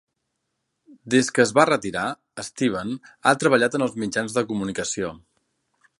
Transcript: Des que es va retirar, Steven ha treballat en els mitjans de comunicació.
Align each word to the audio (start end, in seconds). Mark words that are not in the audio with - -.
Des 1.13 1.29
que 1.35 1.43
es 1.43 1.51
va 1.57 1.65
retirar, 1.69 2.05
Steven 2.49 2.95
ha 2.95 3.35
treballat 3.45 3.81
en 3.81 3.87
els 3.89 3.95
mitjans 4.05 4.37
de 4.39 4.45
comunicació. 4.53 5.13